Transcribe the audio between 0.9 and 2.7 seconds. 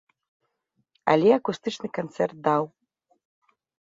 Але акустычны канцэрт даў.